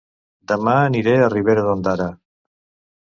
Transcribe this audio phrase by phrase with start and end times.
[0.51, 2.11] Dema aniré a Ribera d'Ondara